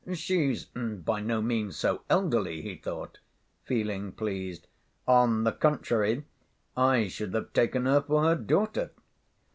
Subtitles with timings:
[0.15, 3.19] "She's by no means so elderly," he thought,
[3.65, 4.65] feeling pleased,
[5.07, 6.25] "on the contrary
[6.75, 8.89] I should have taken her for her daughter."